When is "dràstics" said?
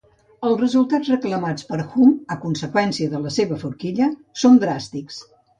4.65-5.25